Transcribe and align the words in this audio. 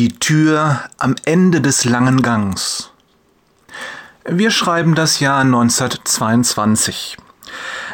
Die 0.00 0.18
Tür 0.18 0.80
am 0.96 1.14
Ende 1.26 1.60
des 1.60 1.84
langen 1.84 2.22
Gangs. 2.22 2.88
Wir 4.24 4.50
schreiben 4.50 4.94
das 4.94 5.20
Jahr 5.20 5.42
1922. 5.42 7.18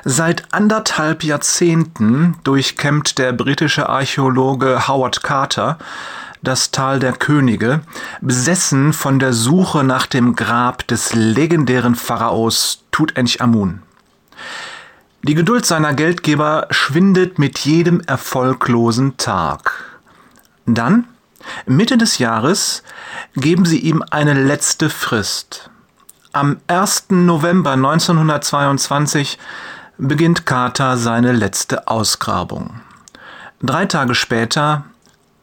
Seit 0.04 0.54
anderthalb 0.54 1.24
Jahrzehnten 1.24 2.36
durchkämmt 2.44 3.18
der 3.18 3.32
britische 3.32 3.88
Archäologe 3.88 4.86
Howard 4.86 5.24
Carter 5.24 5.78
das 6.44 6.70
Tal 6.70 7.00
der 7.00 7.12
Könige, 7.12 7.80
besessen 8.20 8.92
von 8.92 9.18
der 9.18 9.32
Suche 9.32 9.82
nach 9.82 10.06
dem 10.06 10.36
Grab 10.36 10.86
des 10.86 11.12
legendären 11.12 11.96
Pharaos 11.96 12.84
Tutanchamun. 12.92 13.82
Die 15.24 15.34
Geduld 15.34 15.66
seiner 15.66 15.92
Geldgeber 15.92 16.68
schwindet 16.70 17.40
mit 17.40 17.58
jedem 17.58 18.00
erfolglosen 18.00 19.16
Tag. 19.16 19.98
Dann, 20.66 21.08
Mitte 21.66 21.98
des 21.98 22.18
Jahres, 22.18 22.82
geben 23.34 23.64
sie 23.64 23.78
ihm 23.78 24.02
eine 24.10 24.34
letzte 24.34 24.90
Frist. 24.90 25.70
Am 26.32 26.58
1. 26.66 27.06
November 27.10 27.72
1922 27.72 29.38
beginnt 29.98 30.44
Carter 30.44 30.96
seine 30.96 31.32
letzte 31.32 31.88
Ausgrabung. 31.88 32.80
Drei 33.62 33.86
Tage 33.86 34.14
später 34.14 34.84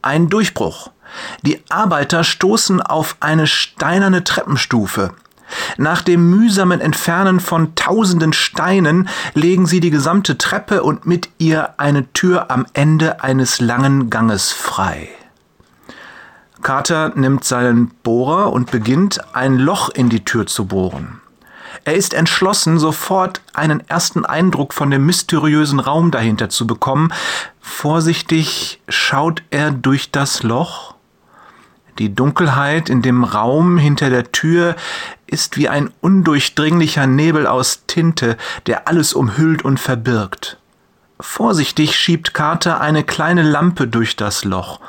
ein 0.02 0.30
Durchbruch. 0.30 0.92
Die 1.42 1.64
Arbeiter 1.70 2.24
stoßen 2.24 2.82
auf 2.82 3.18
eine 3.20 3.48
steinerne 3.48 4.24
Treppenstufe. 4.24 5.14
Nach 5.78 6.02
dem 6.02 6.30
mühsamen 6.30 6.82
Entfernen 6.82 7.40
von 7.40 7.76
tausenden 7.76 8.34
Steinen 8.34 9.10
legen 9.34 9.66
sie 9.66 9.80
die 9.80 9.92
gesamte 9.92 10.38
Treppe 10.38 10.84
und 10.84 11.06
mit 11.06 11.30
ihr 11.38 11.80
eine 11.80 12.12
Tür 12.14 12.50
am 12.52 12.66
Ende 12.74 13.22
eines 13.24 13.62
langen 13.62 14.10
Ganges 14.10 14.52
frei. 14.52 15.10
Carter 16.64 17.12
nimmt 17.16 17.44
seinen 17.44 17.90
Bohrer 18.04 18.52
und 18.52 18.72
beginnt, 18.72 19.20
ein 19.36 19.58
Loch 19.58 19.90
in 19.90 20.10
die 20.10 20.24
Tür 20.24 20.48
zu 20.48 20.66
bohren. 20.66 21.22
Er 21.86 21.96
ist 21.96 22.14
entschlossen, 22.14 22.80
sofort 22.80 23.42
einen 23.54 23.88
ersten 23.90 24.26
Eindruck 24.26 24.74
von 24.74 24.90
dem 24.90 25.06
mysteriösen 25.06 25.80
Raum 25.80 26.12
dahinter 26.12 26.50
zu 26.50 26.66
bekommen. 26.66 27.12
Vorsichtig 27.60 28.82
schaut 28.88 29.44
er 29.50 29.72
durch 29.72 30.12
das 30.12 30.44
Loch. 30.44 30.96
Die 32.00 32.16
Dunkelheit 32.16 32.90
in 32.90 33.02
dem 33.02 33.24
Raum 33.24 33.78
hinter 33.78 34.10
der 34.10 34.32
Tür 34.32 34.76
ist 35.28 35.58
wie 35.58 35.70
ein 35.70 35.92
undurchdringlicher 36.02 37.06
Nebel 37.06 37.46
aus 37.46 37.84
Tinte, 37.86 38.38
der 38.66 38.88
alles 38.88 39.14
umhüllt 39.14 39.64
und 39.64 39.80
verbirgt. 39.80 40.58
Vorsichtig 41.20 41.96
schiebt 41.96 42.34
Carter 42.34 42.82
eine 42.82 43.04
kleine 43.04 43.44
Lampe 43.44 43.88
durch 43.88 44.16
das 44.16 44.44
Loch. 44.44 44.80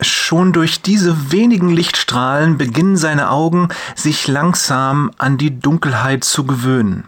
Schon 0.00 0.52
durch 0.52 0.82
diese 0.82 1.32
wenigen 1.32 1.70
Lichtstrahlen 1.70 2.58
beginnen 2.58 2.96
seine 2.96 3.30
Augen 3.30 3.68
sich 3.94 4.28
langsam 4.28 5.10
an 5.18 5.38
die 5.38 5.58
Dunkelheit 5.58 6.24
zu 6.24 6.44
gewöhnen. 6.44 7.04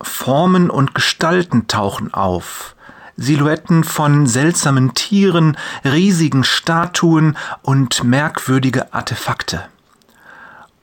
Formen 0.00 0.68
und 0.68 0.94
Gestalten 0.94 1.68
tauchen 1.68 2.12
auf. 2.12 2.74
Silhouetten 3.16 3.84
von 3.84 4.26
seltsamen 4.26 4.94
Tieren, 4.94 5.56
riesigen 5.84 6.44
Statuen 6.44 7.36
und 7.62 8.04
merkwürdige 8.04 8.92
Artefakte 8.92 9.62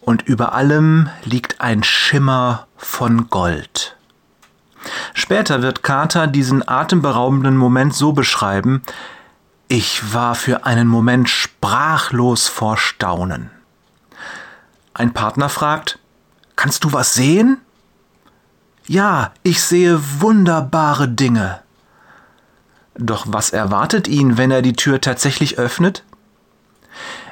und 0.09 0.23
über 0.23 0.53
allem 0.53 1.07
liegt 1.23 1.61
ein 1.61 1.83
Schimmer 1.83 2.65
von 2.77 3.29
Gold. 3.29 3.95
Später 5.13 5.61
wird 5.61 5.83
Carter 5.83 6.25
diesen 6.25 6.67
atemberaubenden 6.67 7.55
Moment 7.55 7.93
so 7.93 8.11
beschreiben, 8.13 8.81
ich 9.69 10.13
war 10.13 10.33
für 10.33 10.65
einen 10.65 10.87
Moment 10.87 11.29
sprachlos 11.29 12.47
vor 12.47 12.75
Staunen. 12.75 13.51
Ein 14.95 15.13
Partner 15.13 15.47
fragt, 15.47 15.99
kannst 16.55 16.83
du 16.83 16.91
was 16.91 17.13
sehen? 17.13 17.57
Ja, 18.87 19.31
ich 19.43 19.61
sehe 19.61 20.01
wunderbare 20.19 21.07
Dinge. 21.07 21.61
Doch 22.95 23.25
was 23.29 23.51
erwartet 23.51 24.07
ihn, 24.07 24.37
wenn 24.37 24.49
er 24.49 24.63
die 24.63 24.73
Tür 24.73 24.99
tatsächlich 24.99 25.59
öffnet? 25.59 26.03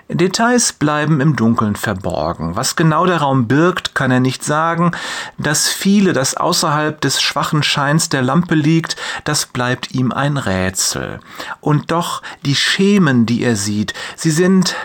Details 0.09 0.71
bleiben 0.71 1.19
im 1.19 1.35
Dunkeln 1.35 1.75
verborgen. 1.75 2.55
Was 2.55 2.77
genau 2.77 3.05
der 3.05 3.17
Raum 3.17 3.47
birgt, 3.47 3.93
kann 3.93 4.09
er 4.09 4.21
nicht 4.21 4.43
sagen. 4.43 4.91
Das 5.37 5.67
viele, 5.67 6.13
das 6.13 6.35
außerhalb 6.35 7.01
des 7.01 7.21
schwachen 7.21 7.61
Scheins 7.61 8.07
der 8.07 8.21
Lampe 8.21 8.55
liegt, 8.55 8.95
das 9.25 9.45
bleibt 9.45 9.91
ihm 9.91 10.13
ein 10.13 10.37
Rätsel. 10.37 11.19
Und 11.59 11.91
doch 11.91 12.21
die 12.45 12.55
Schemen, 12.55 13.25
die 13.25 13.43
er 13.43 13.57
sieht, 13.57 13.93
sie 14.15 14.31
sind 14.31 14.75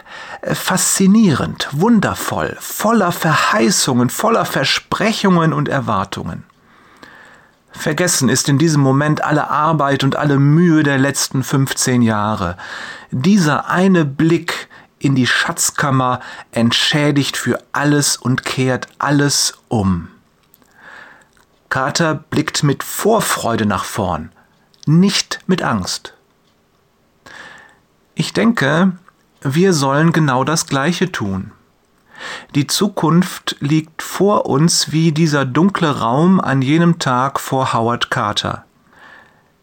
äh, 0.40 0.56
faszinierend, 0.56 1.68
wundervoll, 1.70 2.56
voller 2.58 3.12
Verheißungen, 3.12 4.10
voller 4.10 4.44
Versprechungen 4.44 5.52
und 5.52 5.68
Erwartungen. 5.68 6.42
Vergessen 7.70 8.28
ist 8.28 8.48
in 8.48 8.58
diesem 8.58 8.82
Moment 8.82 9.24
alle 9.24 9.50
Arbeit 9.50 10.02
und 10.04 10.16
alle 10.16 10.38
Mühe 10.38 10.82
der 10.82 10.98
letzten 10.98 11.42
15 11.42 12.02
Jahre. 12.02 12.56
Dieser 13.12 13.68
eine 13.68 14.04
Blick 14.04 14.68
in 15.02 15.14
die 15.14 15.26
Schatzkammer, 15.26 16.20
entschädigt 16.52 17.36
für 17.36 17.58
alles 17.72 18.16
und 18.16 18.44
kehrt 18.44 18.88
alles 18.98 19.54
um. 19.68 20.08
Carter 21.68 22.14
blickt 22.14 22.62
mit 22.62 22.82
Vorfreude 22.82 23.66
nach 23.66 23.84
vorn, 23.84 24.30
nicht 24.86 25.40
mit 25.46 25.62
Angst. 25.62 26.14
Ich 28.14 28.32
denke, 28.32 28.92
wir 29.40 29.72
sollen 29.72 30.12
genau 30.12 30.44
das 30.44 30.66
Gleiche 30.66 31.10
tun. 31.10 31.50
Die 32.54 32.66
Zukunft 32.66 33.56
liegt 33.58 34.02
vor 34.02 34.46
uns 34.46 34.92
wie 34.92 35.12
dieser 35.12 35.44
dunkle 35.44 35.98
Raum 35.98 36.40
an 36.40 36.62
jenem 36.62 36.98
Tag 36.98 37.40
vor 37.40 37.72
Howard 37.72 38.10
Carter. 38.10 38.64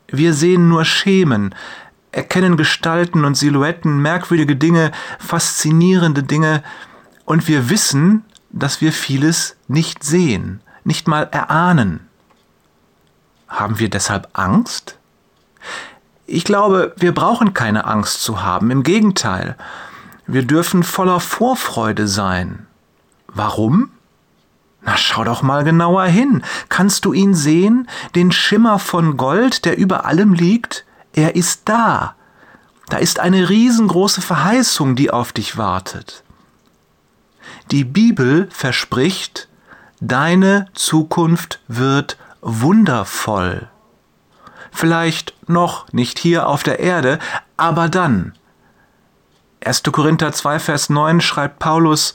Wir 0.08 0.34
sehen 0.34 0.68
nur 0.68 0.86
Schemen, 0.86 1.54
erkennen 2.12 2.58
Gestalten 2.58 3.25
und 3.25 3.36
Silhouetten, 3.36 4.02
merkwürdige 4.02 4.56
Dinge, 4.56 4.92
faszinierende 5.20 6.24
Dinge, 6.24 6.64
und 7.25 7.47
wir 7.47 7.70
wissen, 7.70 8.25
dass 8.50 8.81
wir 8.81 8.92
vieles 8.92 9.56
nicht 9.68 10.03
sehen, 10.03 10.62
nicht 10.84 11.08
mal 11.08 11.24
erahnen. 11.31 12.08
Haben 13.47 13.80
wir 13.80 13.90
deshalb 13.90 14.30
Angst? 14.34 14.97
Ich 16.25 16.44
glaube, 16.44 16.94
wir 16.97 17.14
brauchen 17.14 17.53
keine 17.53 17.86
Angst 17.86 18.24
zu 18.24 18.41
haben, 18.41 18.72
im 18.72 18.84
Gegenteil, 18.84 19.56
wir 20.26 20.44
dürfen 20.44 20.84
voller 20.84 21.20
Vorfreude 21.20 22.08
sein. 22.08 22.68
Warum? 23.28 23.90
Na, 24.81 24.96
schau 24.96 25.24
doch 25.24 25.41
mal 25.41 25.64
genauer 25.64 26.06
hin. 26.06 26.44
Kannst 26.70 27.06
du 27.06 27.14
ihn 27.14 27.34
sehen, 27.34 27.88
den 28.16 28.31
Schimmer 28.31 28.80
von 28.80 29.18
Gold, 29.18 29.66
der 29.66 29.78
über 29.78 30.06
allem 30.06 30.34
liegt? 30.34 30.86
Er 31.19 31.35
ist 31.35 31.63
da. 31.66 32.16
Da 32.88 32.96
ist 32.96 33.19
eine 33.19 33.50
riesengroße 33.50 34.22
Verheißung, 34.22 34.96
die 34.96 35.12
auf 35.12 35.34
dich 35.34 35.57
wartet. 35.57 36.24
Die 37.72 37.84
Bibel 37.84 38.47
verspricht, 38.52 39.50
deine 40.00 40.68
Zukunft 40.74 41.59
wird 41.68 42.16
wundervoll. 42.40 43.68
Vielleicht 44.72 45.34
noch 45.50 45.91
nicht 45.91 46.19
hier 46.19 46.47
auf 46.47 46.63
der 46.63 46.79
Erde, 46.79 47.19
aber 47.58 47.90
dann. 47.90 48.34
1. 49.59 49.84
Korinther 49.91 50.31
2, 50.31 50.58
Vers 50.59 50.90
9 50.90 51.19
schreibt 51.19 51.59
Paulus, 51.59 52.13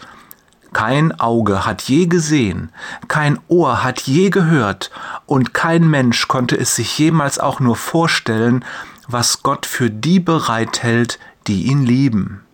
kein 0.72 1.18
Auge 1.20 1.64
hat 1.64 1.82
je 1.82 2.06
gesehen, 2.06 2.72
kein 3.06 3.38
Ohr 3.48 3.84
hat 3.84 4.00
je 4.00 4.30
gehört 4.30 4.90
und 5.24 5.54
kein 5.54 5.88
Mensch 5.88 6.26
konnte 6.26 6.56
es 6.56 6.74
sich 6.74 6.98
jemals 6.98 7.38
auch 7.38 7.60
nur 7.60 7.76
vorstellen, 7.76 8.64
was 9.08 9.42
Gott 9.42 9.66
für 9.66 9.90
die 9.90 10.20
bereithält, 10.20 11.18
die 11.46 11.64
ihn 11.64 11.84
lieben. 11.84 12.44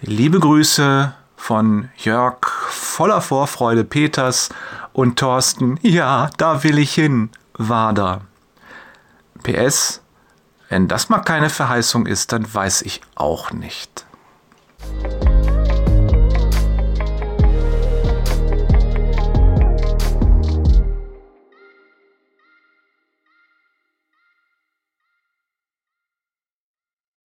Liebe 0.00 0.40
Grüße 0.40 1.14
von 1.36 1.88
Jörg 1.96 2.46
voller 2.68 3.20
Vorfreude 3.20 3.84
Peters 3.84 4.50
und 4.92 5.18
Thorsten, 5.18 5.78
ja, 5.82 6.30
da 6.36 6.62
will 6.64 6.78
ich 6.78 6.94
hin, 6.94 7.30
Wader. 7.54 8.22
PS, 9.42 10.02
wenn 10.68 10.88
das 10.88 11.08
mal 11.08 11.20
keine 11.20 11.50
Verheißung 11.50 12.06
ist, 12.06 12.32
dann 12.32 12.52
weiß 12.52 12.82
ich 12.82 13.00
auch 13.14 13.52
nicht. 13.52 14.06